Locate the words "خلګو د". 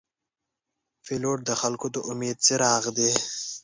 1.61-1.97